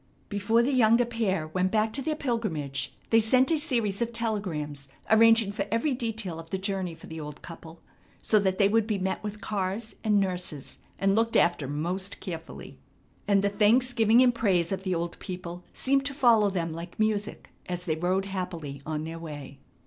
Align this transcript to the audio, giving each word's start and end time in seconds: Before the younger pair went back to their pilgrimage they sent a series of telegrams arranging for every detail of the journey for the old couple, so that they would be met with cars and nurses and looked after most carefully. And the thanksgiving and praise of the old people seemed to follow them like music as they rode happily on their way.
Before 0.29 0.63
the 0.63 0.73
younger 0.73 1.05
pair 1.05 1.47
went 1.49 1.71
back 1.71 1.93
to 1.93 2.01
their 2.01 2.15
pilgrimage 2.15 2.95
they 3.11 3.19
sent 3.19 3.51
a 3.51 3.59
series 3.59 4.01
of 4.01 4.11
telegrams 4.11 4.89
arranging 5.11 5.51
for 5.51 5.67
every 5.71 5.93
detail 5.93 6.39
of 6.39 6.49
the 6.49 6.57
journey 6.57 6.95
for 6.95 7.05
the 7.05 7.19
old 7.19 7.43
couple, 7.43 7.81
so 8.19 8.39
that 8.39 8.57
they 8.57 8.67
would 8.67 8.87
be 8.87 8.97
met 8.97 9.23
with 9.23 9.41
cars 9.41 9.97
and 10.03 10.19
nurses 10.19 10.79
and 10.97 11.13
looked 11.15 11.35
after 11.37 11.67
most 11.67 12.19
carefully. 12.19 12.79
And 13.27 13.43
the 13.43 13.49
thanksgiving 13.49 14.23
and 14.23 14.33
praise 14.33 14.71
of 14.71 14.81
the 14.81 14.95
old 14.95 15.19
people 15.19 15.65
seemed 15.71 16.07
to 16.07 16.15
follow 16.15 16.49
them 16.49 16.73
like 16.73 16.97
music 16.99 17.51
as 17.67 17.85
they 17.85 17.93
rode 17.95 18.25
happily 18.25 18.81
on 18.87 19.03
their 19.03 19.19
way. 19.19 19.59